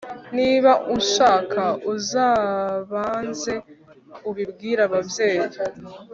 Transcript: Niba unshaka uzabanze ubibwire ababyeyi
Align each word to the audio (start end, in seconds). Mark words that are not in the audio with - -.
Niba 0.37 0.71
unshaka 0.93 1.63
uzabanze 1.93 3.53
ubibwire 4.29 4.81
ababyeyi 4.87 5.45